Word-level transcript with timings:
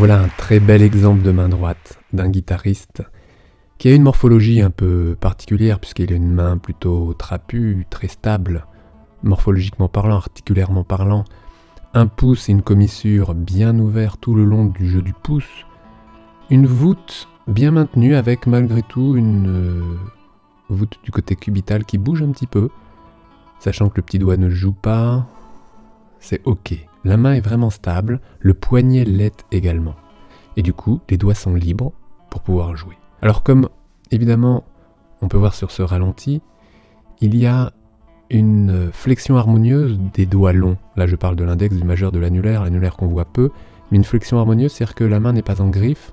voilà 0.00 0.18
un 0.18 0.28
très 0.28 0.60
bel 0.60 0.80
exemple 0.80 1.20
de 1.20 1.30
main 1.30 1.50
droite 1.50 1.98
d'un 2.14 2.30
guitariste 2.30 3.02
qui 3.76 3.88
a 3.88 3.94
une 3.94 4.02
morphologie 4.02 4.62
un 4.62 4.70
peu 4.70 5.14
particulière 5.20 5.78
puisqu'il 5.78 6.10
a 6.10 6.16
une 6.16 6.32
main 6.32 6.56
plutôt 6.56 7.12
trapue, 7.12 7.82
très 7.90 8.08
stable, 8.08 8.64
morphologiquement 9.22 9.90
parlant, 9.90 10.16
articulairement 10.16 10.84
parlant, 10.84 11.26
un 11.92 12.06
pouce 12.06 12.48
et 12.48 12.52
une 12.52 12.62
commissure 12.62 13.34
bien 13.34 13.78
ouverts 13.78 14.16
tout 14.16 14.34
le 14.34 14.44
long 14.44 14.64
du 14.64 14.88
jeu 14.88 15.02
du 15.02 15.12
pouce, 15.12 15.66
une 16.48 16.66
voûte 16.66 17.28
bien 17.46 17.70
maintenue 17.70 18.14
avec 18.14 18.46
malgré 18.46 18.80
tout 18.80 19.16
une 19.16 19.48
euh, 19.48 19.96
voûte 20.70 20.98
du 21.04 21.10
côté 21.10 21.36
cubital 21.36 21.84
qui 21.84 21.98
bouge 21.98 22.22
un 22.22 22.30
petit 22.30 22.46
peu, 22.46 22.70
sachant 23.58 23.90
que 23.90 23.96
le 23.96 24.02
petit 24.02 24.18
doigt 24.18 24.38
ne 24.38 24.48
joue 24.48 24.72
pas, 24.72 25.26
c'est 26.20 26.40
ok. 26.46 26.89
La 27.04 27.16
main 27.16 27.34
est 27.34 27.40
vraiment 27.40 27.70
stable, 27.70 28.20
le 28.40 28.54
poignet 28.54 29.04
l'est 29.04 29.44
également. 29.52 29.94
Et 30.56 30.62
du 30.62 30.72
coup, 30.72 31.00
les 31.08 31.16
doigts 31.16 31.34
sont 31.34 31.54
libres 31.54 31.92
pour 32.28 32.42
pouvoir 32.42 32.76
jouer. 32.76 32.96
Alors 33.22 33.42
comme 33.42 33.68
évidemment 34.10 34.64
on 35.22 35.28
peut 35.28 35.36
voir 35.38 35.54
sur 35.54 35.70
ce 35.70 35.82
ralenti, 35.82 36.40
il 37.20 37.36
y 37.36 37.46
a 37.46 37.72
une 38.30 38.90
flexion 38.92 39.36
harmonieuse 39.36 39.98
des 40.14 40.26
doigts 40.26 40.52
longs. 40.52 40.76
Là 40.96 41.06
je 41.06 41.16
parle 41.16 41.36
de 41.36 41.44
l'index, 41.44 41.76
du 41.76 41.84
majeur, 41.84 42.12
de 42.12 42.18
l'annulaire, 42.18 42.64
l'annulaire 42.64 42.96
qu'on 42.96 43.08
voit 43.08 43.24
peu, 43.24 43.50
mais 43.90 43.96
une 43.96 44.04
flexion 44.04 44.38
harmonieuse, 44.38 44.72
c'est-à-dire 44.72 44.94
que 44.94 45.04
la 45.04 45.20
main 45.20 45.32
n'est 45.32 45.42
pas 45.42 45.60
en 45.60 45.68
griffe 45.68 46.12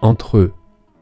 entre 0.00 0.50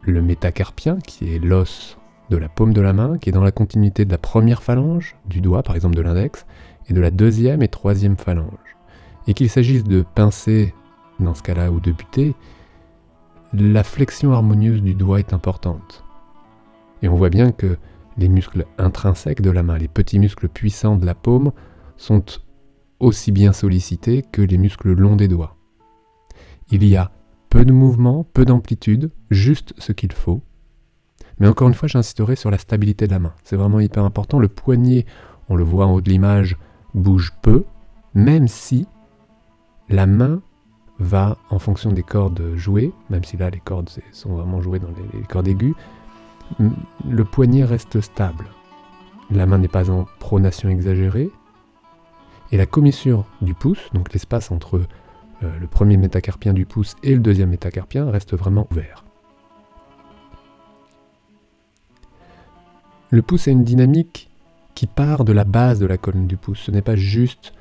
le 0.02 0.22
métacarpien, 0.22 0.98
qui 0.98 1.34
est 1.34 1.38
l'os 1.38 1.98
de 2.28 2.36
la 2.36 2.48
paume 2.48 2.72
de 2.72 2.80
la 2.80 2.92
main, 2.92 3.18
qui 3.18 3.30
est 3.30 3.32
dans 3.32 3.42
la 3.42 3.50
continuité 3.50 4.04
de 4.04 4.10
la 4.12 4.18
première 4.18 4.62
phalange 4.62 5.16
du 5.26 5.40
doigt, 5.40 5.62
par 5.62 5.74
exemple 5.74 5.96
de 5.96 6.02
l'index, 6.02 6.46
de 6.94 7.00
la 7.00 7.10
deuxième 7.10 7.62
et 7.62 7.68
troisième 7.68 8.16
phalange. 8.16 8.76
Et 9.26 9.34
qu'il 9.34 9.50
s'agisse 9.50 9.84
de 9.84 10.04
pincer 10.14 10.74
dans 11.18 11.34
ce 11.34 11.42
cas-là 11.42 11.70
ou 11.70 11.80
de 11.80 11.92
buter, 11.92 12.34
la 13.52 13.84
flexion 13.84 14.32
harmonieuse 14.32 14.82
du 14.82 14.94
doigt 14.94 15.18
est 15.18 15.32
importante. 15.32 16.04
Et 17.02 17.08
on 17.08 17.16
voit 17.16 17.30
bien 17.30 17.52
que 17.52 17.76
les 18.16 18.28
muscles 18.28 18.66
intrinsèques 18.78 19.42
de 19.42 19.50
la 19.50 19.62
main, 19.62 19.78
les 19.78 19.88
petits 19.88 20.18
muscles 20.18 20.48
puissants 20.48 20.96
de 20.96 21.06
la 21.06 21.14
paume, 21.14 21.52
sont 21.96 22.24
aussi 22.98 23.32
bien 23.32 23.52
sollicités 23.52 24.22
que 24.22 24.42
les 24.42 24.58
muscles 24.58 24.92
longs 24.92 25.16
des 25.16 25.28
doigts. 25.28 25.56
Il 26.70 26.84
y 26.84 26.96
a 26.96 27.10
peu 27.48 27.64
de 27.64 27.72
mouvement, 27.72 28.24
peu 28.32 28.44
d'amplitude, 28.44 29.10
juste 29.30 29.74
ce 29.78 29.92
qu'il 29.92 30.12
faut. 30.12 30.42
Mais 31.38 31.48
encore 31.48 31.68
une 31.68 31.74
fois, 31.74 31.88
j'insisterai 31.88 32.36
sur 32.36 32.50
la 32.50 32.58
stabilité 32.58 33.06
de 33.06 33.12
la 33.12 33.18
main. 33.18 33.34
C'est 33.42 33.56
vraiment 33.56 33.80
hyper 33.80 34.04
important. 34.04 34.38
Le 34.38 34.48
poignet, 34.48 35.06
on 35.48 35.56
le 35.56 35.64
voit 35.64 35.86
en 35.86 35.94
haut 35.94 36.00
de 36.00 36.10
l'image, 36.10 36.56
bouge 36.94 37.32
peu, 37.42 37.64
même 38.14 38.48
si 38.48 38.86
la 39.88 40.06
main 40.06 40.40
va, 40.98 41.38
en 41.48 41.58
fonction 41.58 41.92
des 41.92 42.02
cordes 42.02 42.54
jouées, 42.56 42.92
même 43.08 43.24
si 43.24 43.36
là 43.36 43.50
les 43.50 43.60
cordes 43.60 43.90
sont 44.12 44.34
vraiment 44.34 44.60
jouées 44.60 44.78
dans 44.78 44.88
les, 44.88 45.22
cordes 45.24 45.48
aiguës, 45.48 45.74
le 46.58 47.24
poignet 47.24 47.64
reste 47.64 48.00
stable. 48.00 48.46
La 49.30 49.46
main 49.46 49.58
n'est 49.58 49.68
pas 49.68 49.90
en 49.90 50.06
pronation 50.18 50.68
exagérée. 50.68 51.30
Et 52.52 52.56
la 52.56 52.66
commissure 52.66 53.26
du 53.40 53.54
pouce, 53.54 53.90
donc 53.94 54.12
l'espace 54.12 54.50
entre 54.50 54.80
euh, 55.42 55.58
le 55.58 55.66
premier 55.68 55.96
métacarpien 55.96 56.52
du 56.52 56.66
pouce 56.66 56.96
et 57.04 57.14
le 57.14 57.20
deuxième 57.20 57.50
métacarpien, 57.50 58.10
reste 58.10 58.36
vraiment 58.36 58.66
ouvert. 58.72 59.04
Le 63.10 63.22
pouce 63.22 63.46
a 63.46 63.52
une 63.52 63.64
dynamique 63.64 64.29
qui 64.74 64.86
part 64.86 65.24
de 65.24 65.32
la 65.32 65.44
base 65.44 65.78
de 65.78 65.86
la 65.86 65.98
colonne 65.98 66.26
du 66.26 66.36
pouce. 66.36 66.60
Ce 66.60 66.70
n'est 66.70 66.82
pas 66.82 66.96
juste 66.96 67.52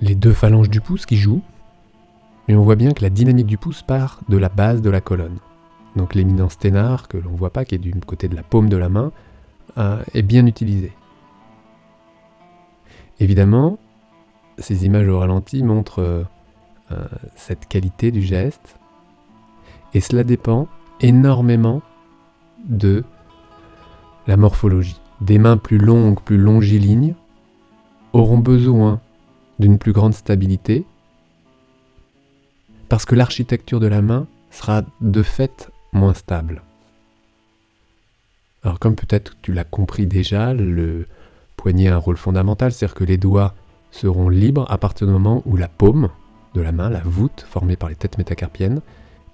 les 0.00 0.14
deux 0.14 0.32
phalanges 0.32 0.70
du 0.70 0.80
pouce 0.80 1.06
qui 1.06 1.16
jouent, 1.16 1.42
mais 2.48 2.54
on 2.54 2.62
voit 2.62 2.76
bien 2.76 2.92
que 2.92 3.02
la 3.02 3.10
dynamique 3.10 3.46
du 3.46 3.58
pouce 3.58 3.82
part 3.82 4.20
de 4.28 4.36
la 4.36 4.48
base 4.48 4.82
de 4.82 4.90
la 4.90 5.00
colonne. 5.00 5.38
Donc 5.96 6.14
l'éminence 6.14 6.58
ténard, 6.58 7.08
que 7.08 7.16
l'on 7.16 7.32
ne 7.32 7.36
voit 7.36 7.50
pas, 7.50 7.64
qui 7.64 7.74
est 7.74 7.78
du 7.78 7.92
côté 7.94 8.28
de 8.28 8.36
la 8.36 8.42
paume 8.42 8.68
de 8.68 8.76
la 8.76 8.88
main, 8.88 9.12
euh, 9.78 10.02
est 10.14 10.22
bien 10.22 10.46
utilisée. 10.46 10.92
Évidemment, 13.18 13.78
ces 14.58 14.84
images 14.84 15.08
au 15.08 15.18
ralenti 15.18 15.62
montrent 15.62 16.26
euh, 16.92 17.04
cette 17.34 17.66
qualité 17.66 18.10
du 18.10 18.22
geste, 18.22 18.78
et 19.94 20.00
cela 20.00 20.22
dépend 20.22 20.68
énormément 21.00 21.80
de 22.64 23.04
la 24.26 24.36
morphologie. 24.36 25.00
Des 25.20 25.38
mains 25.38 25.56
plus 25.56 25.78
longues, 25.78 26.20
plus 26.20 26.38
longilignes, 26.38 27.14
auront 28.12 28.38
besoin 28.38 29.00
d'une 29.58 29.78
plus 29.78 29.92
grande 29.92 30.14
stabilité, 30.14 30.84
parce 32.88 33.04
que 33.04 33.14
l'architecture 33.14 33.80
de 33.80 33.86
la 33.86 34.02
main 34.02 34.26
sera 34.50 34.82
de 35.00 35.22
fait 35.22 35.70
moins 35.92 36.14
stable. 36.14 36.62
Alors 38.62 38.78
comme 38.78 38.96
peut-être 38.96 39.36
tu 39.42 39.52
l'as 39.52 39.64
compris 39.64 40.06
déjà, 40.06 40.52
le 40.52 41.06
poignet 41.56 41.88
a 41.88 41.94
un 41.94 41.98
rôle 41.98 42.16
fondamental, 42.16 42.72
c'est-à-dire 42.72 42.94
que 42.94 43.04
les 43.04 43.16
doigts 43.16 43.54
seront 43.90 44.28
libres 44.28 44.66
à 44.70 44.78
partir 44.78 45.06
du 45.06 45.12
moment 45.12 45.42
où 45.46 45.56
la 45.56 45.68
paume 45.68 46.10
de 46.54 46.60
la 46.60 46.72
main, 46.72 46.90
la 46.90 47.00
voûte 47.00 47.46
formée 47.48 47.76
par 47.76 47.88
les 47.88 47.94
têtes 47.94 48.18
métacarpiennes 48.18 48.80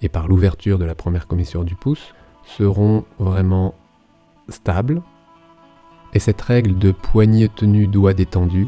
et 0.01 0.09
par 0.09 0.27
l'ouverture 0.27 0.79
de 0.79 0.85
la 0.85 0.95
première 0.95 1.27
commissure 1.27 1.63
du 1.63 1.75
pouce, 1.75 2.13
seront 2.45 3.05
vraiment 3.19 3.73
stables. 4.49 5.01
Et 6.13 6.19
cette 6.19 6.41
règle 6.41 6.77
de 6.77 6.91
poignet 6.91 7.49
tenu, 7.49 7.87
doigt 7.87 8.13
détendu 8.13 8.67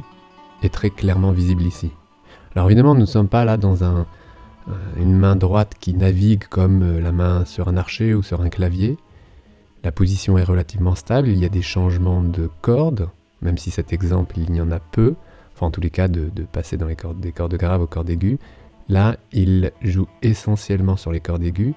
est 0.63 0.73
très 0.73 0.89
clairement 0.89 1.31
visible 1.31 1.63
ici. 1.63 1.91
Alors 2.55 2.67
évidemment, 2.67 2.95
nous 2.95 3.01
ne 3.01 3.05
sommes 3.05 3.27
pas 3.27 3.45
là 3.45 3.57
dans 3.57 3.83
euh, 3.83 4.03
une 4.97 5.15
main 5.15 5.35
droite 5.35 5.73
qui 5.79 5.93
navigue 5.93 6.45
comme 6.45 6.81
euh, 6.81 7.01
la 7.01 7.11
main 7.11 7.45
sur 7.45 7.67
un 7.67 7.77
archer 7.77 8.13
ou 8.13 8.23
sur 8.23 8.41
un 8.41 8.49
clavier. 8.49 8.97
La 9.83 9.91
position 9.91 10.37
est 10.39 10.43
relativement 10.43 10.95
stable, 10.95 11.27
il 11.27 11.37
y 11.37 11.45
a 11.45 11.49
des 11.49 11.61
changements 11.61 12.23
de 12.23 12.49
cordes, 12.61 13.09
même 13.41 13.59
si 13.59 13.69
cet 13.69 13.93
exemple 13.93 14.39
il 14.39 14.55
y 14.55 14.59
en 14.59 14.71
a 14.71 14.79
peu, 14.79 15.13
enfin 15.53 15.67
en 15.67 15.71
tous 15.71 15.81
les 15.81 15.91
cas 15.91 16.07
de, 16.07 16.31
passer 16.51 16.77
dans 16.77 16.87
les 16.87 16.95
cordes, 16.95 17.19
des 17.19 17.31
cordes 17.31 17.55
graves 17.55 17.81
aux 17.81 17.87
cordes 17.87 18.09
aiguës. 18.09 18.39
Là, 18.89 19.17
il 19.31 19.71
joue 19.81 20.07
essentiellement 20.23 20.95
sur 20.95 21.11
les 21.11 21.19
cordes 21.19 21.43
aiguës, 21.43 21.75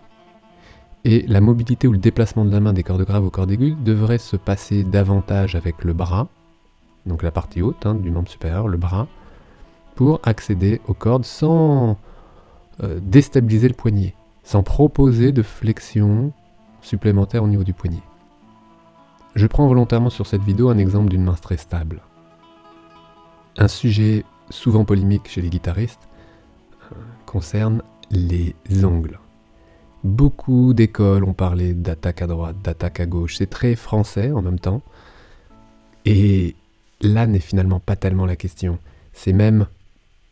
et 1.08 1.24
la 1.26 1.40
mobilité 1.40 1.88
ou 1.88 1.92
le 1.92 1.98
déplacement 1.98 2.44
de 2.44 2.50
la 2.50 2.60
main 2.60 2.74
des 2.74 2.82
cordes 2.82 3.02
graves 3.02 3.24
aux 3.24 3.30
cordes 3.30 3.50
aiguës 3.50 3.74
devrait 3.82 4.18
se 4.18 4.36
passer 4.36 4.84
davantage 4.84 5.54
avec 5.54 5.82
le 5.82 5.94
bras, 5.94 6.28
donc 7.06 7.22
la 7.22 7.30
partie 7.30 7.62
haute 7.62 7.86
hein, 7.86 7.94
du 7.94 8.10
membre 8.10 8.28
supérieur, 8.28 8.68
le 8.68 8.76
bras, 8.76 9.06
pour 9.94 10.20
accéder 10.22 10.82
aux 10.86 10.92
cordes 10.92 11.24
sans 11.24 11.96
euh, 12.82 13.00
déstabiliser 13.00 13.68
le 13.68 13.74
poignet, 13.74 14.14
sans 14.42 14.62
proposer 14.62 15.32
de 15.32 15.42
flexion 15.42 16.30
supplémentaire 16.82 17.42
au 17.42 17.48
niveau 17.48 17.64
du 17.64 17.72
poignet. 17.72 18.02
Je 19.34 19.46
prends 19.46 19.66
volontairement 19.66 20.10
sur 20.10 20.26
cette 20.26 20.42
vidéo 20.42 20.68
un 20.68 20.76
exemple 20.76 21.08
d'une 21.08 21.24
main 21.24 21.36
très 21.40 21.56
stable. 21.56 22.02
Un 23.56 23.68
sujet 23.68 24.26
souvent 24.50 24.84
polémique 24.84 25.26
chez 25.30 25.40
les 25.40 25.48
guitaristes 25.48 26.06
euh, 26.92 26.96
concerne 27.24 27.82
les 28.10 28.54
ongles. 28.84 29.18
Beaucoup 30.08 30.74
d'écoles 30.74 31.24
ont 31.24 31.34
parlé 31.34 31.74
d'attaque 31.74 32.22
à 32.22 32.26
droite, 32.26 32.56
d'attaque 32.62 33.00
à 33.00 33.06
gauche. 33.06 33.36
C'est 33.36 33.50
très 33.50 33.74
français 33.76 34.32
en 34.32 34.42
même 34.42 34.58
temps. 34.58 34.82
Et 36.04 36.56
là 37.00 37.26
n'est 37.26 37.40
finalement 37.40 37.80
pas 37.80 37.96
tellement 37.96 38.26
la 38.26 38.36
question. 38.36 38.78
C'est 39.12 39.32
même 39.32 39.66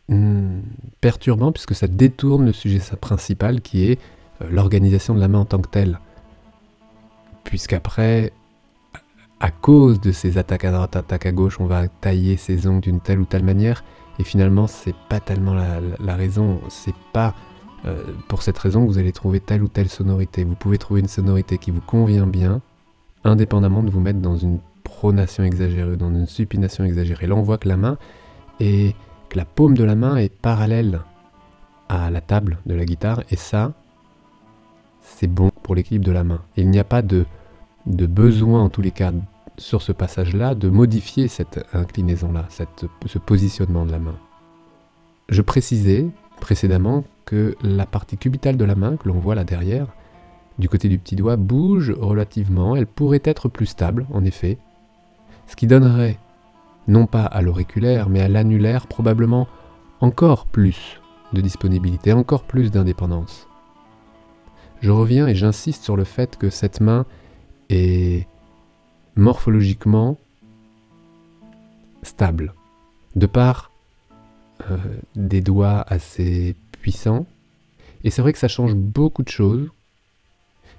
Hmm, 0.09 0.61
perturbant 1.01 1.51
puisque 1.51 1.75
ça 1.75 1.87
détourne 1.87 2.45
le 2.45 2.53
sujet 2.53 2.79
principal 2.95 3.59
qui 3.59 3.91
est 3.91 3.99
euh, 4.41 4.47
l'organisation 4.49 5.13
de 5.13 5.19
la 5.19 5.27
main 5.27 5.39
en 5.39 5.45
tant 5.45 5.59
que 5.59 5.67
telle. 5.67 5.99
Puisqu'après, 7.43 8.31
à 9.41 9.51
cause 9.51 9.99
de 9.99 10.13
ces 10.13 10.37
attaques 10.37 10.63
à 10.63 10.71
droite, 10.71 10.95
attaques 10.95 11.25
à 11.25 11.33
gauche, 11.33 11.59
on 11.59 11.65
va 11.65 11.89
tailler 11.89 12.37
ses 12.37 12.67
ongles 12.67 12.81
d'une 12.81 13.01
telle 13.01 13.19
ou 13.19 13.25
telle 13.25 13.43
manière. 13.43 13.83
Et 14.17 14.23
finalement, 14.23 14.67
c'est 14.67 14.95
pas 15.09 15.19
tellement 15.19 15.53
la, 15.53 16.15
raison. 16.15 16.61
C'est 16.69 16.95
pas 17.11 17.35
euh, 17.85 18.03
pour 18.27 18.41
cette 18.41 18.57
raison 18.57 18.85
vous 18.85 18.97
allez 18.97 19.11
trouver 19.11 19.39
telle 19.39 19.63
ou 19.63 19.67
telle 19.67 19.89
sonorité. 19.89 20.43
Vous 20.43 20.55
pouvez 20.55 20.77
trouver 20.77 21.01
une 21.01 21.07
sonorité 21.07 21.57
qui 21.57 21.71
vous 21.71 21.81
convient 21.81 22.27
bien, 22.27 22.61
indépendamment 23.23 23.83
de 23.83 23.89
vous 23.89 23.99
mettre 23.99 24.19
dans 24.19 24.37
une 24.37 24.59
pronation 24.83 25.43
exagérée, 25.43 25.97
dans 25.97 26.09
une 26.09 26.27
supination 26.27 26.83
exagérée. 26.83 27.27
Là, 27.27 27.35
on 27.35 27.41
voit 27.41 27.57
que 27.57 27.67
la 27.67 27.77
main 27.77 27.97
est 28.59 28.95
que 29.29 29.37
la 29.37 29.45
paume 29.45 29.75
de 29.75 29.83
la 29.83 29.95
main 29.95 30.15
est 30.15 30.33
parallèle 30.33 31.01
à 31.89 32.09
la 32.09 32.21
table 32.21 32.57
de 32.65 32.73
la 32.73 32.85
guitare, 32.85 33.23
et 33.29 33.35
ça, 33.35 33.73
c'est 35.01 35.27
bon 35.27 35.51
pour 35.63 35.75
l'équilibre 35.75 36.05
de 36.05 36.11
la 36.11 36.23
main. 36.23 36.41
Il 36.55 36.69
n'y 36.69 36.79
a 36.79 36.83
pas 36.83 37.01
de, 37.01 37.25
de 37.85 38.05
besoin, 38.05 38.63
en 38.63 38.69
tous 38.69 38.81
les 38.81 38.91
cas, 38.91 39.11
sur 39.57 39.81
ce 39.81 39.91
passage-là, 39.91 40.55
de 40.55 40.69
modifier 40.69 41.27
cette 41.27 41.65
inclinaison-là, 41.73 42.47
ce 43.05 43.17
positionnement 43.17 43.85
de 43.85 43.91
la 43.91 43.99
main. 43.99 44.15
Je 45.29 45.41
précisais 45.41 46.07
précédemment 46.39 47.03
la 47.61 47.85
partie 47.85 48.17
cubitale 48.17 48.57
de 48.57 48.65
la 48.65 48.75
main, 48.75 48.97
que 48.97 49.07
l'on 49.07 49.19
voit 49.19 49.35
là 49.35 49.43
derrière, 49.43 49.87
du 50.59 50.69
côté 50.69 50.89
du 50.89 50.97
petit 50.97 51.15
doigt, 51.15 51.35
bouge 51.35 51.91
relativement, 51.91 52.75
elle 52.75 52.87
pourrait 52.87 53.21
être 53.23 53.49
plus 53.49 53.67
stable, 53.67 54.05
en 54.13 54.23
effet, 54.25 54.57
ce 55.47 55.55
qui 55.55 55.67
donnerait 55.67 56.17
non 56.87 57.05
pas 57.05 57.25
à 57.25 57.41
l'auriculaire, 57.41 58.09
mais 58.09 58.21
à 58.21 58.27
l'annulaire 58.27 58.87
probablement 58.87 59.47
encore 59.99 60.45
plus 60.45 61.01
de 61.33 61.41
disponibilité, 61.41 62.13
encore 62.13 62.43
plus 62.43 62.71
d'indépendance. 62.71 63.47
Je 64.81 64.91
reviens 64.91 65.27
et 65.27 65.35
j'insiste 65.35 65.83
sur 65.83 65.97
le 65.97 66.03
fait 66.03 66.37
que 66.37 66.49
cette 66.49 66.81
main 66.81 67.05
est 67.69 68.27
morphologiquement 69.15 70.17
stable, 72.03 72.53
de 73.15 73.25
par 73.25 73.71
euh, 74.69 74.77
des 75.15 75.41
doigts 75.41 75.83
assez 75.87 76.55
Et 78.03 78.09
c'est 78.09 78.21
vrai 78.21 78.33
que 78.33 78.39
ça 78.39 78.47
change 78.47 78.75
beaucoup 78.75 79.23
de 79.23 79.29
choses. 79.29 79.69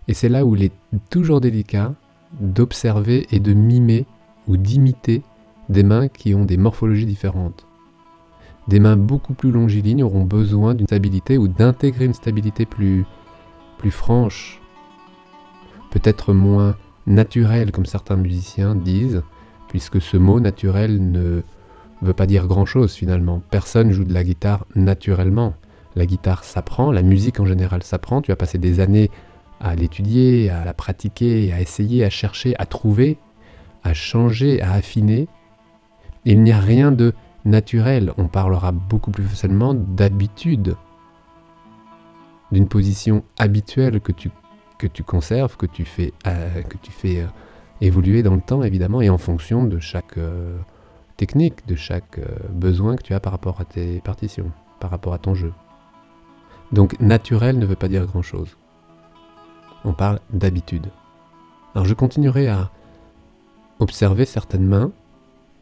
Et 0.06 0.14
c'est 0.14 0.28
là 0.28 0.44
où 0.44 0.56
il 0.56 0.64
est 0.64 0.72
toujours 1.10 1.40
délicat 1.40 1.94
d'observer 2.40 3.26
et 3.30 3.40
de 3.40 3.52
mimer 3.52 4.06
ou 4.46 4.56
d'imiter 4.56 5.22
des 5.68 5.82
mains 5.82 6.08
qui 6.08 6.34
ont 6.34 6.44
des 6.44 6.56
morphologies 6.56 7.06
différentes. 7.06 7.66
Des 8.68 8.80
mains 8.80 8.96
beaucoup 8.96 9.34
plus 9.34 9.50
longilignes 9.50 10.02
auront 10.02 10.24
besoin 10.24 10.74
d'une 10.74 10.86
stabilité 10.86 11.38
ou 11.38 11.48
d'intégrer 11.48 12.04
une 12.04 12.14
stabilité 12.14 12.66
plus, 12.66 13.04
plus 13.78 13.90
franche, 13.90 14.60
peut-être 15.90 16.32
moins 16.32 16.76
naturelle 17.06 17.72
comme 17.72 17.86
certains 17.86 18.16
musiciens 18.16 18.74
disent, 18.74 19.22
puisque 19.68 20.00
ce 20.00 20.16
mot 20.16 20.40
naturel 20.40 21.10
ne 21.10 21.42
veut 22.02 22.12
pas 22.12 22.26
dire 22.26 22.46
grand-chose 22.46 22.92
finalement. 22.92 23.42
Personne 23.50 23.90
joue 23.90 24.04
de 24.04 24.14
la 24.14 24.24
guitare 24.24 24.66
naturellement. 24.74 25.54
La 25.96 26.06
guitare 26.06 26.44
s'apprend, 26.44 26.92
la 26.92 27.02
musique 27.02 27.40
en 27.40 27.46
général 27.46 27.82
s'apprend, 27.82 28.22
tu 28.22 28.32
as 28.32 28.36
passé 28.36 28.58
des 28.58 28.80
années 28.80 29.10
à 29.60 29.74
l'étudier, 29.74 30.50
à 30.50 30.64
la 30.64 30.74
pratiquer, 30.74 31.52
à 31.52 31.60
essayer, 31.60 32.04
à 32.04 32.10
chercher, 32.10 32.54
à 32.58 32.66
trouver, 32.66 33.18
à 33.82 33.94
changer, 33.94 34.60
à 34.62 34.72
affiner. 34.72 35.28
Il 36.24 36.42
n'y 36.42 36.52
a 36.52 36.60
rien 36.60 36.92
de 36.92 37.14
naturel, 37.44 38.12
on 38.18 38.28
parlera 38.28 38.72
beaucoup 38.72 39.10
plus 39.10 39.24
facilement 39.24 39.74
d'habitude, 39.74 40.76
d'une 42.52 42.68
position 42.68 43.24
habituelle 43.38 44.00
que 44.00 44.12
tu, 44.12 44.30
que 44.78 45.02
conserves, 45.02 45.56
que 45.56 45.66
tu 45.66 45.84
fais, 45.84 46.12
euh, 46.26 46.62
euh, 47.04 47.26
évoluer 47.80 48.22
dans 48.22 48.34
le 48.34 48.40
temps 48.40 48.62
évidemment 48.62 49.00
et 49.00 49.10
en 49.10 49.18
fonction 49.18 49.64
de 49.64 49.78
chaque 49.78 50.16
euh, 50.18 50.58
technique, 51.16 51.66
de 51.66 51.74
chaque 51.74 52.20
besoin 52.50 52.96
que 52.96 53.02
tu 53.02 53.14
as 53.14 53.20
par 53.20 53.32
rapport 53.32 53.60
à 53.60 53.64
tes 53.64 54.00
partitions, 54.00 54.50
par 54.80 54.90
rapport 54.90 55.14
à 55.14 55.18
ton 55.18 55.34
jeu. 55.34 55.52
Donc 56.72 56.98
naturel 57.00 57.58
ne 57.58 57.66
veut 57.66 57.76
pas 57.76 57.88
dire 57.88 58.06
grand-chose. 58.06 58.56
On 59.84 59.92
parle 59.92 60.20
d'habitude. 60.30 60.86
Alors 61.74 61.86
je 61.86 61.94
continuerai 61.94 62.48
à 62.48 62.70
observer 63.78 64.24
certaines 64.24 64.66
mains 64.66 64.92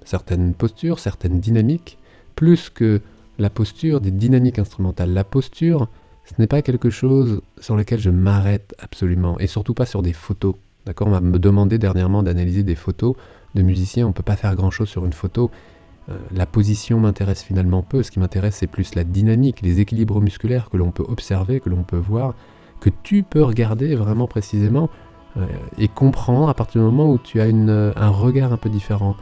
certaines 0.06 0.54
postures, 0.54 0.98
certaines 0.98 1.40
dynamiques, 1.40 1.98
plus 2.34 2.70
que 2.70 3.02
la 3.38 3.50
posture 3.50 4.00
des 4.00 4.10
dynamiques 4.10 4.58
instrumentales. 4.58 5.12
La 5.12 5.24
posture, 5.24 5.88
ce 6.24 6.34
n'est 6.38 6.46
pas 6.46 6.62
quelque 6.62 6.90
chose 6.90 7.42
sur 7.60 7.76
lequel 7.76 7.98
je 7.98 8.10
m'arrête 8.10 8.74
absolument, 8.78 9.38
et 9.38 9.46
surtout 9.46 9.74
pas 9.74 9.84
sur 9.84 10.02
des 10.02 10.14
photos. 10.14 10.54
D'accord? 10.86 11.08
On 11.08 11.20
m'a 11.20 11.38
demandé 11.38 11.78
dernièrement 11.78 12.22
d'analyser 12.22 12.62
des 12.62 12.76
photos 12.76 13.16
de 13.54 13.62
musiciens, 13.62 14.06
on 14.06 14.10
ne 14.10 14.14
peut 14.14 14.22
pas 14.22 14.36
faire 14.36 14.54
grand-chose 14.54 14.88
sur 14.88 15.04
une 15.04 15.12
photo. 15.12 15.50
Euh, 16.08 16.16
la 16.32 16.46
position 16.46 17.00
m'intéresse 17.00 17.42
finalement 17.42 17.82
peu, 17.82 18.02
ce 18.02 18.10
qui 18.10 18.20
m'intéresse 18.20 18.56
c'est 18.56 18.66
plus 18.66 18.94
la 18.94 19.04
dynamique, 19.04 19.62
les 19.62 19.80
équilibres 19.80 20.20
musculaires 20.20 20.70
que 20.70 20.76
l'on 20.76 20.90
peut 20.90 21.04
observer, 21.06 21.60
que 21.60 21.68
l'on 21.68 21.82
peut 21.82 21.96
voir, 21.96 22.34
que 22.80 22.90
tu 23.02 23.22
peux 23.22 23.42
regarder 23.42 23.94
vraiment 23.96 24.26
précisément 24.26 24.88
euh, 25.36 25.46
et 25.78 25.88
comprendre 25.88 26.48
à 26.48 26.54
partir 26.54 26.80
du 26.80 26.86
moment 26.86 27.10
où 27.10 27.18
tu 27.18 27.40
as 27.40 27.44
un 27.44 28.08
regard 28.08 28.52
un 28.52 28.56
peu 28.56 28.68
différent 28.68 29.16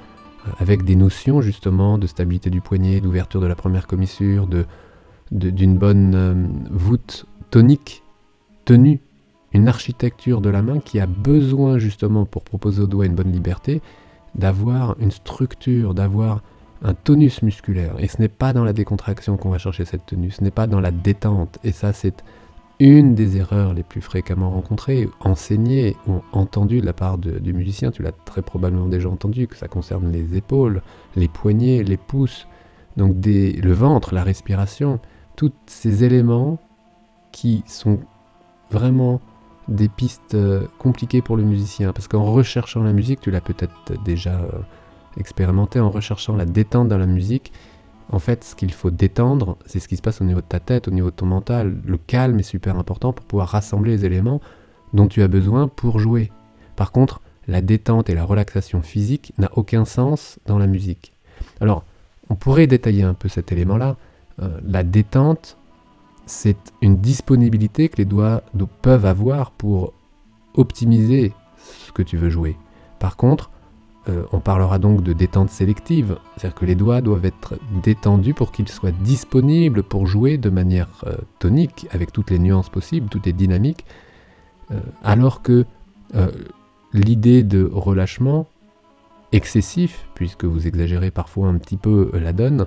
avec 0.59 0.85
des 0.85 0.97
notions 0.97 1.41
justement 1.41 1.99
de 1.99 2.07
stabilité 2.07 2.51
du 2.51 2.61
poignet, 2.61 3.01
d'ouverture 3.01 3.41
de 3.41 3.47
la 3.47 3.55
première 3.55 3.87
commissure, 3.87 4.47
de, 4.47 4.67
d'une 5.31 5.77
bonne 5.77 6.15
euh, 6.15 6.35
voûte 6.71 7.27
tonique, 7.51 8.03
tenue, 8.65 9.01
une 9.53 9.69
architecture 9.69 10.41
de 10.41 10.51
la 10.51 10.63
main 10.63 10.81
qui 10.81 11.01
a 11.01 11.07
besoin 11.07 11.79
justement 11.79 12.27
pour 12.27 12.45
proposer 12.45 12.83
au 12.83 12.87
doigt 12.87 13.07
une 13.07 13.15
bonne 13.15 13.33
liberté, 13.33 13.81
d'avoir 14.35 14.97
une 15.01 15.13
structure, 15.13 15.95
d'avoir 15.95 16.43
un 16.85 16.95
tonus 16.95 17.43
musculaire. 17.43 17.95
Et 17.99 18.09
ce 18.09 18.21
n'est 18.21 18.29
pas 18.29 18.53
dans 18.53 18.65
la 18.65 18.73
décontraction 18.73 19.37
qu'on 19.37 19.51
va 19.51 19.59
chercher 19.59 19.85
cette 19.85 20.07
tenue, 20.07 20.31
ce 20.31 20.45
n'est 20.45 20.51
pas 20.51 20.67
dans 20.67 20.81
la 20.81 20.91
détente. 20.91 21.59
Et 21.65 21.73
ça, 21.73 21.93
c'est 21.93 22.23
une 22.79 23.15
des 23.15 23.39
erreurs 23.39 23.73
les 23.73 23.83
plus 23.83 24.01
fréquemment 24.01 24.51
rencontrées, 24.51 25.09
enseignées 25.21 25.97
ou 26.07 26.21
entendues 26.33 26.81
de 26.81 26.87
la 26.87 26.93
part 26.93 27.19
du 27.19 27.53
musicien, 27.53 27.91
tu 27.91 28.03
l'as 28.03 28.13
très 28.13 28.43
probablement 28.43 28.87
déjà 28.87 29.09
entendu, 29.09 29.47
que 29.47 29.57
ça 29.57 29.69
concerne 29.69 30.13
les 30.13 30.37
épaules, 30.37 30.83
les 31.17 31.29
poignets, 31.29 31.83
les 31.83 31.97
pouces, 31.97 32.47
donc 32.97 33.17
le 33.25 33.73
ventre, 33.73 34.15
la 34.15 34.23
respiration, 34.23 35.01
tous 35.37 35.53
ces 35.67 36.05
éléments 36.05 36.59
qui 37.33 37.63
sont 37.67 38.01
vraiment 38.71 39.21
des 39.69 39.89
pistes 39.89 40.35
euh, 40.35 40.67
compliquées 40.79 41.23
pour 41.23 41.37
le 41.37 41.43
musicien, 41.43 41.93
parce 41.93 42.07
qu'en 42.07 42.25
recherchant 42.25 42.83
la 42.83 42.93
musique, 42.93 43.21
tu 43.21 43.31
l'as 43.31 43.41
peut-être 43.41 43.73
déjà 44.05 44.35
euh, 44.35 44.59
expérimenté, 45.19 45.81
en 45.81 45.91
recherchant 45.91 46.37
la 46.37 46.47
détente 46.47 46.89
dans 46.89 46.99
la 46.99 47.07
musique, 47.07 47.53
en 48.11 48.19
fait, 48.19 48.45
ce 48.45 48.55
qu'il 48.55 48.73
faut 48.73 48.91
détendre, 48.91 49.57
c'est 49.67 49.81
ce 49.81 49.89
qui 49.89 49.97
se 49.97 50.03
passe 50.03 50.21
au 50.21 50.25
niveau 50.25 50.41
de 50.41 50.47
ta 50.47 50.61
tête, 50.61 50.89
au 50.89 50.91
niveau 50.91 51.11
de 51.11 51.17
ton 51.17 51.27
mental. 51.27 51.77
Le 51.85 51.97
calme 51.97 52.39
est 52.39 52.45
super 52.45 52.79
important 52.79 53.13
pour 53.13 53.25
pouvoir 53.25 53.49
rassembler 53.49 53.93
les 53.93 54.05
éléments 54.05 54.41
dont 54.93 55.09
tu 55.09 55.23
as 55.23 55.29
besoin 55.29 55.69
pour 55.69 55.99
jouer. 55.99 56.31
Par 56.77 56.93
contre, 56.93 57.21
la 57.49 57.61
détente 57.61 58.11
et 58.11 58.15
la 58.15 58.25
relaxation 58.25 58.83
physique 58.83 59.33
n'a 59.39 59.51
aucun 59.57 59.85
sens 59.85 60.39
dans 60.47 60.59
la 60.59 60.67
musique. 60.67 61.13
Alors, 61.61 61.85
on 62.31 62.35
pourrait 62.35 62.67
détailler 62.67 63.03
un 63.03 63.15
peu 63.15 63.29
cet 63.29 63.53
élément-là. 63.53 63.97
Euh, 64.41 64.61
la 64.65 64.83
détente, 64.83 65.57
c'est 66.27 66.57
une 66.81 66.97
disponibilité 66.99 67.89
que 67.89 67.97
les 67.97 68.05
doigts 68.05 68.43
peuvent 68.83 69.07
avoir 69.07 69.51
pour 69.51 69.93
optimiser 70.55 71.33
ce 71.87 71.93
que 71.93 72.03
tu 72.03 72.17
veux 72.17 72.31
jouer. 72.31 72.57
Par 72.99 73.17
contre, 73.17 73.51
euh, 74.09 74.25
on 74.33 74.41
parlera 74.41 74.79
donc 74.79 75.03
de 75.03 75.15
détente 75.15 75.49
sélective, 75.49 76.19
c'est-à-dire 76.37 76.55
que 76.55 76.67
les 76.67 76.75
doigts 76.75 77.01
doivent 77.01 77.25
être 77.25 77.55
détendus 77.83 78.35
pour 78.35 78.53
qu'ils 78.53 78.69
soient 78.69 78.91
disponibles 78.91 79.83
pour 79.83 80.07
jouer 80.07 80.37
de 80.37 80.51
manière 80.51 80.89
euh, 81.07 81.17
tonique, 81.39 81.87
avec 81.91 82.13
toutes 82.13 82.31
les 82.31 82.39
nuances 82.39 82.69
possibles, 82.69 83.09
toutes 83.09 83.25
les 83.25 83.33
dynamiques, 83.33 83.87
euh, 84.71 84.81
alors 85.03 85.43
que 85.43 85.65
l'idée 86.93 87.43
de 87.43 87.69
relâchement 87.73 88.47
excessif, 89.33 90.07
puisque 90.15 90.45
vous 90.45 90.69
exagérez 90.69 91.11
parfois 91.11 91.49
un 91.49 91.59
petit 91.59 91.77
peu 91.77 92.13
la 92.15 92.33
donne, 92.33 92.67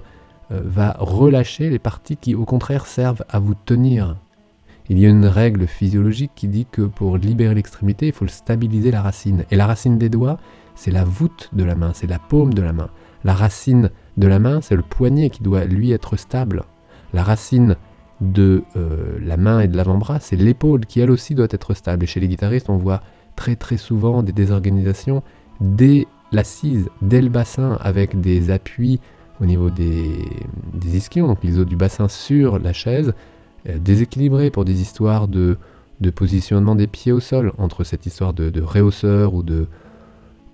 va 0.49 0.97
relâcher 0.99 1.69
les 1.69 1.79
parties 1.79 2.17
qui 2.17 2.35
au 2.35 2.43
contraire 2.43 2.87
servent 2.87 3.23
à 3.29 3.39
vous 3.39 3.53
tenir. 3.53 4.17
Il 4.89 4.99
y 4.99 5.05
a 5.05 5.09
une 5.09 5.27
règle 5.27 5.65
physiologique 5.65 6.31
qui 6.35 6.49
dit 6.49 6.65
que 6.69 6.81
pour 6.81 7.15
libérer 7.17 7.55
l'extrémité, 7.55 8.07
il 8.07 8.13
faut 8.13 8.27
stabiliser 8.27 8.91
la 8.91 9.01
racine. 9.01 9.45
Et 9.49 9.55
la 9.55 9.65
racine 9.65 9.97
des 9.97 10.09
doigts, 10.09 10.39
c'est 10.77 10.91
la 10.91 11.03
voûte 11.03 11.49
de 11.53 11.63
la 11.63 11.75
main, 11.75 11.91
c'est 11.93 12.07
la 12.07 12.19
paume 12.19 12.53
de 12.53 12.61
la 12.61 12.71
main. 12.71 12.89
La 13.23 13.33
racine 13.33 13.89
de 14.15 14.27
la 14.27 14.39
main, 14.39 14.61
c'est 14.61 14.75
le 14.75 14.83
poignet 14.83 15.29
qui 15.29 15.43
doit 15.43 15.65
lui 15.65 15.91
être 15.91 16.15
stable. 16.15 16.63
La 17.13 17.23
racine 17.23 17.75
de 18.21 18.63
euh, 18.75 19.17
la 19.21 19.37
main 19.37 19.59
et 19.59 19.67
de 19.67 19.75
l'avant-bras, 19.75 20.19
c'est 20.19 20.35
l'épaule 20.35 20.85
qui 20.85 20.99
elle 20.99 21.11
aussi 21.11 21.35
doit 21.35 21.47
être 21.49 21.73
stable. 21.73 22.03
Et 22.03 22.07
chez 22.07 22.19
les 22.19 22.27
guitaristes, 22.27 22.69
on 22.69 22.77
voit 22.77 23.01
très 23.35 23.55
très 23.55 23.77
souvent 23.77 24.23
des 24.23 24.31
désorganisations 24.31 25.23
dès 25.59 26.05
l'assise, 26.31 26.89
dès 27.01 27.21
le 27.21 27.29
bassin, 27.29 27.77
avec 27.81 28.21
des 28.21 28.51
appuis 28.51 28.99
au 29.41 29.45
niveau 29.45 29.69
des, 29.69 30.25
ischions, 30.83 31.27
donc 31.27 31.43
les 31.43 31.59
os 31.59 31.65
du 31.65 31.75
bassin 31.75 32.07
sur 32.07 32.59
la 32.59 32.73
chaise, 32.73 33.13
euh, 33.67 33.77
déséquilibrés 33.79 34.51
pour 34.51 34.63
des 34.63 34.81
histoires 34.81 35.27
de, 35.27 35.57
positionnement 36.15 36.75
des 36.75 36.87
pieds 36.87 37.11
au 37.11 37.19
sol, 37.19 37.51
entre 37.57 37.83
cette 37.83 38.05
histoire 38.05 38.33
de, 38.33 38.49
de 38.51 38.61
réhausseur 38.61 39.33
ou 39.33 39.41
de, 39.41 39.67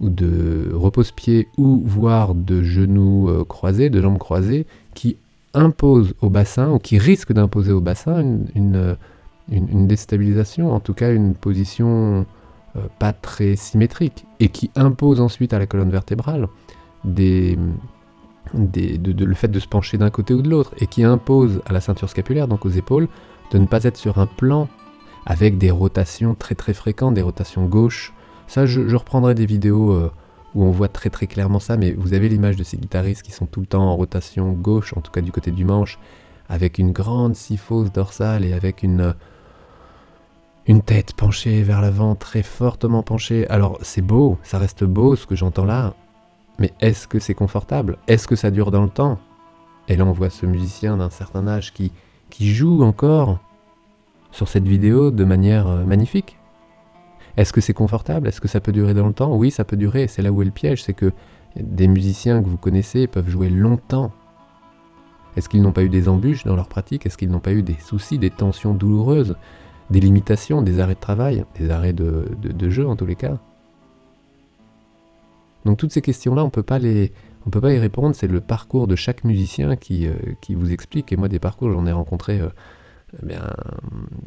ou 0.04 0.10
de 0.10 0.70
repose-pied 0.74 1.48
ou 1.58 1.82
voire 1.86 2.36
de 2.36 2.62
genoux 2.62 3.30
euh, 3.30 3.46
croisés, 3.46 3.90
de 3.90 4.02
jambes 4.02 4.18
croisées, 4.18 4.68
qui 4.94 5.18
impose 5.54 6.14
au 6.22 6.30
bassin, 6.30 6.72
ou 6.72 6.80
qui 6.80 6.98
risque 6.98 7.32
d'imposer 7.32 7.72
au 7.72 7.80
bassin 7.80 8.22
une, 8.54 8.98
une, 9.50 9.88
déstabilisation, 9.88 10.74
en 10.74 10.80
tout 10.80 10.94
cas 10.94 11.14
une 11.14 11.36
position 11.36 12.26
euh, 12.76 12.80
pas 13.00 13.14
très 13.14 13.56
symétrique, 13.56 14.26
et 14.40 14.50
qui 14.50 14.72
impose 14.76 15.22
ensuite 15.22 15.54
à 15.54 15.60
la 15.60 15.68
colonne 15.68 15.92
vertébrale 15.92 16.48
des, 17.06 17.58
des, 18.54 18.98
de, 18.98 19.26
le 19.26 19.36
fait 19.36 19.48
de 19.48 19.60
se 19.60 19.68
pencher 19.68 19.98
d'un 19.98 20.10
côté 20.10 20.34
ou 20.34 20.42
de 20.42 20.50
l'autre, 20.50 20.74
et 20.80 20.88
qui 20.88 21.04
impose 21.04 21.62
à 21.66 21.72
la 21.72 21.80
ceinture 21.80 22.10
scapulaire, 22.10 22.48
donc 22.48 22.66
aux 22.66 22.70
épaules, 22.70 23.08
de 23.52 23.58
ne 23.58 23.68
pas 23.68 23.84
être 23.84 23.98
sur 23.98 24.18
un 24.18 24.28
plan 24.28 24.68
avec 25.26 25.58
des 25.58 25.72
rotations 25.72 26.36
très 26.36 26.56
très 26.56 26.74
fréquentes, 26.74 27.14
des 27.14 27.22
rotations 27.22 27.66
gauche, 27.66 28.14
ça, 28.48 28.66
je, 28.66 28.96
reprendrai 28.96 29.36
des 29.36 29.46
vidéos 29.46 29.92
euh, 29.92 30.12
où 30.56 30.64
on 30.64 30.72
voit 30.72 30.88
très 30.88 31.10
très 31.10 31.28
clairement 31.28 31.60
ça, 31.60 31.78
mais 31.78 31.92
vous 31.92 32.14
avez 32.14 32.30
l'image 32.30 32.56
de 32.56 32.64
ces 32.64 32.78
guitaristes 32.78 33.24
qui 33.24 33.32
sont 33.32 33.46
tout 33.46 33.60
le 33.60 33.66
temps 33.66 33.84
en 33.84 33.96
rotation 33.96 34.52
gauche, 34.52 34.94
en 34.96 35.02
tout 35.02 35.12
cas 35.12 35.22
du 35.22 35.32
côté 35.32 35.52
du 35.52 35.66
manche, 35.66 36.00
avec 36.50 36.78
une 36.78 36.92
grande 36.92 37.36
syphose 37.36 37.92
dorsale 37.92 38.46
et 38.46 38.54
avec 38.54 38.84
une, 38.84 39.02
euh, 39.02 39.14
une 40.68 40.82
tête 40.82 41.14
penchée 41.14 41.64
vers 41.64 41.82
l'avant, 41.82 42.16
très 42.16 42.44
fortement 42.44 43.04
penchée. 43.04 43.48
Alors 43.50 43.80
c'est 43.82 44.02
beau, 44.02 44.38
ça 44.44 44.58
reste 44.60 44.84
beau 44.84 45.16
ce 45.16 45.26
que 45.26 45.36
j'entends 45.36 45.66
là, 45.66 45.94
mais 46.60 46.74
est-ce 46.82 47.08
que 47.08 47.20
c'est 47.20 47.34
confortable? 47.34 47.98
Est-ce 48.08 48.28
que 48.28 48.36
ça 48.36 48.52
dure 48.52 48.72
dans 48.72 48.84
le 48.84 48.90
temps? 48.90 49.20
Et 49.88 49.96
là 49.96 50.06
on 50.06 50.12
voit 50.12 50.30
ce 50.30 50.46
musicien 50.46 50.98
d'un 50.98 51.10
certain 51.10 51.48
âge 51.48 51.74
qui, 51.74 51.92
qui 52.30 52.54
joue 52.54 52.84
encore 52.84 53.40
sur 54.32 54.48
cette 54.48 54.68
vidéo 54.68 55.12
de 55.12 55.24
manière 55.24 55.68
euh, 55.68 55.86
magnifique. 55.86 56.38
Est-ce 57.38 57.52
que 57.52 57.62
c'est 57.62 57.74
confortable? 57.74 58.28
Est-ce 58.28 58.42
que 58.42 58.48
ça 58.48 58.60
peut 58.60 58.72
durer 58.72 58.94
dans 58.94 59.08
le 59.08 59.14
temps? 59.14 59.36
Oui, 59.36 59.50
ça 59.50 59.64
peut 59.64 59.78
durer. 59.78 60.08
C'est 60.08 60.22
là 60.22 60.32
où 60.32 60.42
est 60.42 60.46
le 60.46 60.52
piège, 60.52 60.84
c'est 60.84 60.94
que 60.94 61.12
des 61.56 61.88
musiciens 61.88 62.42
que 62.42 62.48
vous 62.48 62.58
connaissez 62.58 63.08
peuvent 63.08 63.30
jouer 63.30 63.50
longtemps. 63.50 64.12
Est-ce 65.36 65.50
qu'ils 65.50 65.64
n'ont 65.64 65.72
pas 65.72 65.84
eu 65.84 65.90
des 65.90 66.10
embûches 66.10 66.44
dans 66.44 66.56
leur 66.56 66.68
pratique? 66.68 67.06
Est-ce 67.06 67.18
qu'ils 67.18 67.32
n'ont 67.32 67.40
pas 67.40 67.54
eu 67.54 67.64
des 67.64 67.76
soucis, 67.80 68.20
des 68.20 68.30
tensions 68.30 68.76
douloureuses, 68.76 69.36
des 69.90 70.00
limitations, 70.00 70.62
des 70.62 70.80
arrêts 70.80 70.94
de 70.94 71.00
travail, 71.00 71.46
des 71.60 71.72
arrêts 71.72 71.94
de, 71.94 72.70
jeu 72.70 72.88
en 72.88 72.96
tous 72.96 73.08
les 73.08 73.16
cas? 73.16 73.40
Donc 75.66 75.78
toutes 75.78 75.92
ces 75.92 76.02
questions-là, 76.02 76.44
on 76.44 76.50
peut 76.50 76.62
pas 76.62 76.78
les, 76.78 77.14
on 77.48 77.50
peut 77.50 77.62
pas 77.62 77.74
y 77.74 77.80
répondre. 77.80 78.16
C'est 78.16 78.28
le 78.28 78.42
parcours 78.42 78.86
de 78.86 78.96
chaque 78.96 79.24
musicien 79.24 79.76
qui, 79.76 80.08
euh, 80.08 80.14
qui 80.42 80.54
vous 80.54 80.72
explique. 80.72 81.12
Et 81.12 81.16
moi, 81.16 81.30
des 81.30 81.40
parcours, 81.40 81.72
j'en 81.72 81.88
ai 81.88 81.92
rencontré 81.92 82.40
euh, 82.40 82.50
eh 83.22 83.26
bien, 83.26 83.42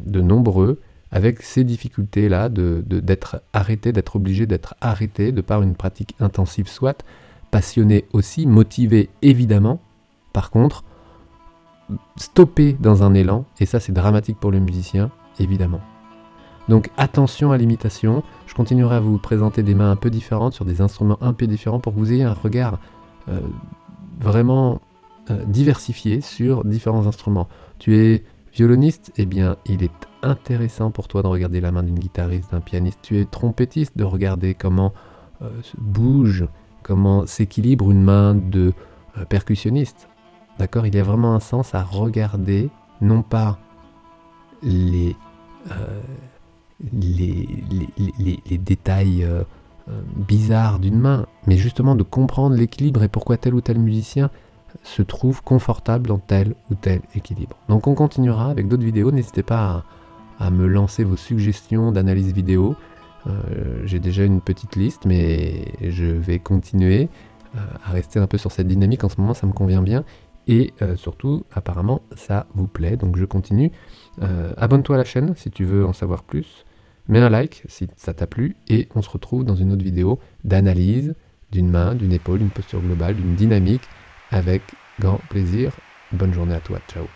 de 0.05 0.19
nombreux 0.19 0.81
avec 1.11 1.41
ces 1.41 1.63
difficultés-là 1.63 2.49
de, 2.49 2.83
d'être 2.87 3.41
arrêté, 3.53 3.91
d'être 3.91 4.15
obligé 4.15 4.45
d'être 4.45 4.75
arrêté 4.81 5.31
de 5.31 5.41
par 5.41 5.61
une 5.61 5.75
pratique 5.75 6.15
intensive 6.19 6.67
soit, 6.67 7.03
passionné 7.51 8.05
aussi, 8.13 8.45
motivé 8.45 9.09
évidemment. 9.21 9.79
Par 10.33 10.51
contre, 10.51 10.83
stoppé 12.17 12.75
dans 12.79 13.03
un 13.03 13.13
élan, 13.13 13.45
et 13.59 13.65
ça 13.65 13.79
c'est 13.79 13.93
dramatique 13.93 14.39
pour 14.39 14.51
le 14.51 14.59
musicien, 14.59 15.11
évidemment. 15.39 15.81
Donc 16.67 16.89
attention 16.97 17.51
à 17.51 17.57
l'imitation, 17.57 18.23
je 18.45 18.53
continuerai 18.53 18.97
à 18.97 18.99
vous 18.99 19.17
présenter 19.17 19.63
des 19.63 19.73
mains 19.73 19.91
un 19.91 19.95
peu 19.95 20.09
différentes 20.09 20.53
sur 20.53 20.65
des 20.65 20.81
instruments 20.81 21.17
un 21.21 21.33
peu 21.33 21.47
différents 21.47 21.79
pour 21.79 21.93
que 21.93 21.99
vous 21.99 22.11
ayez 22.11 22.23
un 22.23 22.33
regard 22.33 22.79
euh, 23.29 23.39
vraiment 24.19 24.81
euh, 25.29 25.43
diversifié 25.45 26.19
sur 26.19 26.65
différents 26.65 27.07
instruments. 27.07 27.47
Tu 27.79 27.95
es 27.95 28.25
violoniste, 28.53 29.13
eh 29.15 29.25
bien 29.25 29.55
il 29.65 29.83
est 29.83 29.91
intéressant 30.27 30.91
pour 30.91 31.07
toi 31.07 31.21
de 31.21 31.27
regarder 31.27 31.61
la 31.61 31.71
main 31.71 31.83
d'une 31.83 31.99
guitariste, 31.99 32.51
d'un 32.51 32.61
pianiste. 32.61 32.99
Tu 33.01 33.19
es 33.19 33.25
trompettiste, 33.25 33.97
de 33.97 34.03
regarder 34.03 34.53
comment 34.53 34.93
euh, 35.41 35.49
bouge, 35.77 36.45
comment 36.83 37.25
s'équilibre 37.25 37.91
une 37.91 38.03
main 38.03 38.35
de 38.35 38.73
euh, 39.17 39.25
percussionniste. 39.25 40.09
D'accord? 40.59 40.85
Il 40.87 40.95
y 40.95 40.99
a 40.99 41.03
vraiment 41.03 41.33
un 41.33 41.39
sens 41.39 41.75
à 41.75 41.83
regarder, 41.83 42.69
non 43.01 43.21
pas 43.21 43.59
les, 44.63 45.15
euh, 45.71 46.01
les, 46.91 47.47
les, 48.17 48.57
détails 48.57 49.27
bizarres 50.15 50.79
d'une 50.79 50.99
main, 50.99 51.27
mais 51.45 51.57
justement 51.57 51.95
de 51.95 52.03
comprendre 52.03 52.55
l'équilibre 52.55 53.03
et 53.03 53.07
pourquoi 53.07 53.37
tel 53.37 53.53
ou 53.53 53.61
tel 53.61 53.77
musicien 53.77 54.31
se 54.83 55.01
trouve 55.01 55.43
confortable 55.43 56.07
dans 56.07 56.17
tel 56.17 56.55
ou 56.71 56.75
tel 56.75 57.01
équilibre. 57.15 57.55
Donc 57.69 57.87
on 57.87 57.93
continuera 57.93 58.49
avec 58.49 58.67
d'autres 58.67 58.83
vidéos, 58.83 59.11
n'hésitez 59.11 59.43
pas 59.43 59.59
à 59.59 59.83
à 60.39 60.51
me 60.51 60.67
lancer 60.67 61.03
vos 61.03 61.17
suggestions 61.17 61.91
d'analyse 61.91 62.33
vidéo. 62.33 62.75
Euh, 63.27 63.81
j'ai 63.85 63.99
déjà 63.99 64.23
une 64.23 64.41
petite 64.41 64.75
liste, 64.75 65.05
mais 65.05 65.65
je 65.81 66.05
vais 66.05 66.39
continuer 66.39 67.09
euh, 67.55 67.59
à 67.85 67.91
rester 67.91 68.19
un 68.19 68.27
peu 68.27 68.37
sur 68.37 68.51
cette 68.51 68.67
dynamique. 68.67 69.03
En 69.03 69.09
ce 69.09 69.19
moment, 69.19 69.33
ça 69.33 69.47
me 69.47 69.53
convient 69.53 69.81
bien. 69.81 70.03
Et 70.47 70.73
euh, 70.81 70.95
surtout, 70.95 71.43
apparemment, 71.53 72.01
ça 72.15 72.47
vous 72.53 72.67
plaît. 72.67 72.95
Donc 72.95 73.17
je 73.17 73.25
continue. 73.25 73.71
Abonne-toi 74.57 74.95
à 74.95 74.97
la 74.97 75.05
chaîne 75.05 75.35
si 75.35 75.51
tu 75.51 75.63
veux 75.63 75.85
en 75.85 75.93
savoir 75.93 76.23
plus. 76.23 76.65
Mets 77.07 77.19
un 77.19 77.29
like 77.29 77.63
si 77.67 77.87
ça 77.95 78.13
t'a 78.13 78.27
plu. 78.27 78.55
Et 78.67 78.87
on 78.95 79.01
se 79.01 79.09
retrouve 79.09 79.43
dans 79.43 79.55
une 79.55 79.71
autre 79.71 79.83
vidéo 79.83 80.19
d'analyse 80.43 81.13
d'une 81.51 81.69
main, 81.69 81.95
d'une 81.95 82.11
épaule, 82.11 82.39
d'une 82.39 82.49
posture 82.49 82.81
globale, 82.81 83.15
d'une 83.15 83.35
dynamique 83.35 83.83
avec 84.31 84.61
grand 84.99 85.19
plaisir. 85.29 85.71
Bonne 86.11 86.33
journée 86.33 86.55
à 86.55 86.59
toi. 86.59 86.79
Ciao. 86.87 87.07